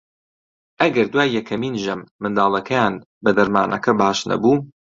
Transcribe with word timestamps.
ئەگەر 0.81 1.05
دوای 1.13 1.33
یەکەمین 1.37 1.75
ژەم 1.83 2.01
منداڵەکەیان 2.21 2.93
بە 3.23 3.31
دەرمانەکە 3.37 3.91
باش 3.99 4.19
نەبوو 4.29 4.55